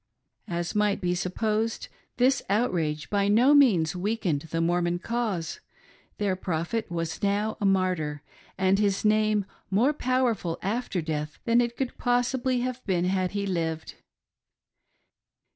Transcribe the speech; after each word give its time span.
As 0.47 0.73
might 0.73 0.99
be 0.99 1.13
supposed 1.13 1.87
this 2.17 2.41
outrage 2.49 3.07
by 3.11 3.27
no 3.27 3.53
means 3.53 3.95
weakened 3.95 4.41
the 4.49 4.59
Mormon 4.59 4.97
cause— 4.97 5.59
their 6.17 6.31
:f 6.31 6.41
rophet 6.41 6.89
was 6.89 7.21
now 7.21 7.55
a 7.61 7.65
martyr, 7.67 8.23
and 8.57 8.79
his 8.79 9.05
name 9.05 9.45
more 9.69 9.93
powerful 9.93 10.57
after 10.63 11.03
death 11.03 11.37
than 11.45 11.61
it 11.61 11.77
could 11.77 11.95
possibly 11.99 12.61
have 12.61 12.83
been 12.87 13.05
had 13.05 13.33
he 13.33 13.45
lived. 13.45 13.93